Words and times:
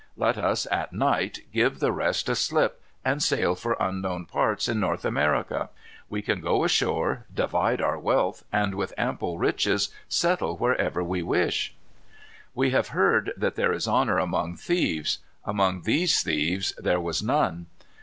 Let 0.17 0.35
us, 0.35 0.65
at 0.71 0.93
night, 0.93 1.41
give 1.53 1.79
the 1.79 1.91
rest 1.91 2.27
a 2.27 2.33
slip, 2.33 2.81
and 3.05 3.21
sail 3.21 3.53
for 3.53 3.77
unknown 3.79 4.25
parts 4.25 4.67
in 4.67 4.79
North 4.79 5.05
America. 5.05 5.69
We 6.09 6.23
can 6.23 6.41
go 6.41 6.63
ashore, 6.63 7.27
divide 7.31 7.79
our 7.81 7.99
wealth, 7.99 8.43
and 8.51 8.73
with 8.73 8.95
ample 8.97 9.37
riches 9.37 9.89
settle 10.09 10.57
wherever 10.57 11.03
we 11.03 11.21
please." 11.21 11.69
We 12.55 12.71
have 12.71 12.87
heard 12.97 13.31
that 13.37 13.53
there 13.53 13.73
is 13.73 13.85
honor 13.87 14.17
among 14.17 14.55
thieves. 14.55 15.19
Among 15.45 15.83
these 15.83 16.23
thieves 16.23 16.73
there 16.79 16.99
was 16.99 17.21
none. 17.21 17.67